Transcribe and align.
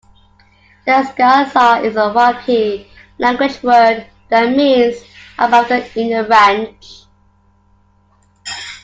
Destghil 0.87 1.51
sar 1.51 1.85
is 1.85 1.95
a 1.95 2.11
Wakhi 2.11 2.87
language 3.19 3.61
word, 3.61 4.03
that 4.29 4.49
means 4.57 4.99
above 5.37 5.67
the 5.67 5.87
inner 5.95 6.27
ranch. 6.27 7.03